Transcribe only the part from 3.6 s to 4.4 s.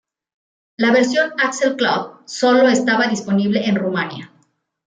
en Rumania.